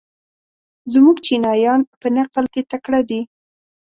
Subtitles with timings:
[0.93, 3.21] زموږ چینایان په نقل کې تکړه دي.